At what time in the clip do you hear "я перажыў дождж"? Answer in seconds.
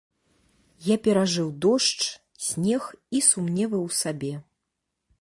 0.85-2.01